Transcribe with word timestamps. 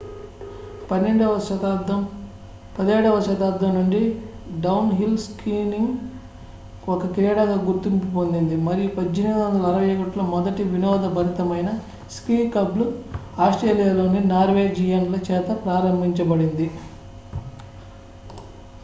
17వ 0.85 1.33
శతాబ్దం 3.25 3.69
నుండి 3.75 3.99
downhill 4.61 5.19
skiing 5.25 5.91
ఒక 6.87 7.09
క్రీడగా 7.11 7.57
గుర్తింపు 7.67 8.07
పొందింది 8.15 8.55
మరియు 8.63 8.89
1861లో 8.95 10.25
మొదటి 10.31 10.63
వినోదభరితమైన 10.71 11.71
స్కీ 12.09 12.37
క్లబ్ 12.53 12.79
ఆస్ట్రేలియాలోని 13.39 14.23
నార్వేజియన్ల 14.31 15.19
చేత 15.29 15.49
ప్రారంభించబడింది 15.65 16.67